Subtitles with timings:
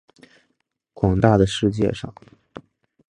[0.95, 2.11] 广大的世界上